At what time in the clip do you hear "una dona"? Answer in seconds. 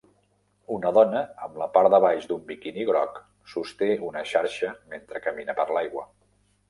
0.75-1.19